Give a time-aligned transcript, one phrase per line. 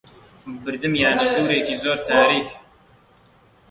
[0.63, 2.49] بردیانمە ژوورێکی زۆر تاریک